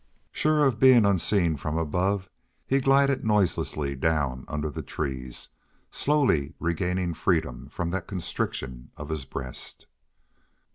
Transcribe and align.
Sure 0.31 0.65
of 0.65 0.79
being 0.79 1.05
unseen 1.05 1.55
from 1.55 1.77
above, 1.77 2.27
he 2.65 2.79
glided 2.79 3.23
noiselessly 3.23 3.95
down 3.95 4.45
under 4.47 4.67
the 4.67 4.81
trees, 4.81 5.49
slowly 5.91 6.55
regaining 6.59 7.13
freedom 7.13 7.69
from 7.69 7.91
that 7.91 8.07
constriction 8.07 8.89
of 8.97 9.09
his 9.09 9.25
breast. 9.25 9.85